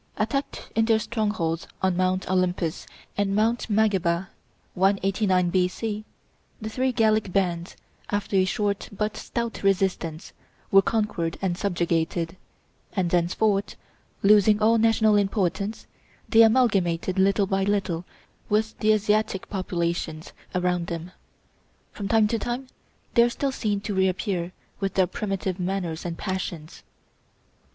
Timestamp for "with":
18.49-18.75, 24.79-24.95